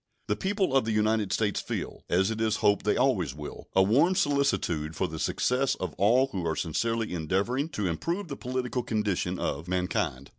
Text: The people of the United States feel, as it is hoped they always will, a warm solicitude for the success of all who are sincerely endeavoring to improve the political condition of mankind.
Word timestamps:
The 0.25 0.35
people 0.35 0.75
of 0.75 0.85
the 0.85 0.91
United 0.91 1.31
States 1.31 1.59
feel, 1.61 2.03
as 2.09 2.31
it 2.31 2.41
is 2.41 2.55
hoped 2.65 2.85
they 2.85 2.97
always 2.97 3.35
will, 3.35 3.67
a 3.75 3.83
warm 3.83 4.15
solicitude 4.15 4.95
for 4.95 5.07
the 5.07 5.19
success 5.19 5.75
of 5.75 5.93
all 5.99 6.29
who 6.31 6.43
are 6.47 6.55
sincerely 6.55 7.13
endeavoring 7.13 7.69
to 7.69 7.85
improve 7.85 8.27
the 8.27 8.35
political 8.35 8.81
condition 8.81 9.37
of 9.37 9.67
mankind. 9.67 10.29